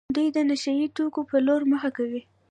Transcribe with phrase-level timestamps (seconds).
[0.15, 2.21] دوی د نشه يي توکو په لور مخه کوي.